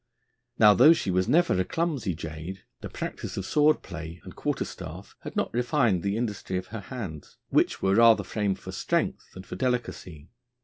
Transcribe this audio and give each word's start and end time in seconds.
Now, 0.57 0.73
though 0.73 0.93
she 0.93 1.11
was 1.11 1.27
never 1.29 1.53
a 1.53 1.63
clumsy 1.63 2.15
jade, 2.15 2.63
the 2.79 2.89
practice 2.89 3.37
of 3.37 3.45
sword 3.45 3.83
play 3.83 4.19
and 4.23 4.35
quarterstaff 4.35 5.15
had 5.19 5.35
not 5.35 5.53
refined 5.53 6.01
the 6.01 6.17
industry 6.17 6.57
of 6.57 6.65
her 6.69 6.79
hands, 6.81 7.37
which 7.49 7.83
were 7.83 7.91
the 7.93 7.97
rather 8.01 8.23
framed 8.23 8.57
for 8.57 8.71
strength 8.71 9.31
than 9.33 9.43
for 9.43 9.55
delicacy. 9.55 10.31